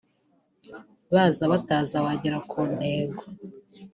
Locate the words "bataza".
1.51-1.97